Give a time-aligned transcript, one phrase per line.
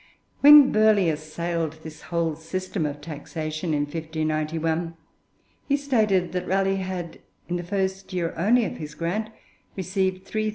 [0.39, 4.95] When Burghley assailed this whole system of taxation in 1591,
[5.69, 9.29] he stated that Raleigh had, in the first year only of his grant,
[9.75, 10.49] received 3,950_l.